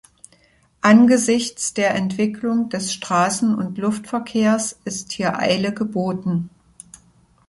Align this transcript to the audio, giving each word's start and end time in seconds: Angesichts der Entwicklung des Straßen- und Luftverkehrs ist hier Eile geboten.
Angesichts 0.81 1.75
der 1.75 1.93
Entwicklung 1.93 2.69
des 2.69 2.91
Straßen- 2.91 3.53
und 3.53 3.77
Luftverkehrs 3.77 4.79
ist 4.83 5.11
hier 5.11 5.37
Eile 5.37 5.75
geboten. 5.75 6.49